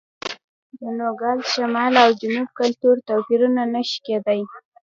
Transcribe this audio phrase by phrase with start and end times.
[0.79, 4.41] د نوګالس شمال او جنوب کلتور توپیرونه نه شي کېدای.